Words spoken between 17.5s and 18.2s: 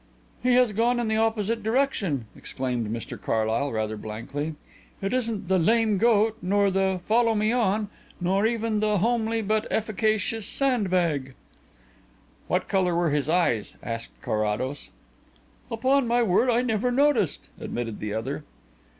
admitted the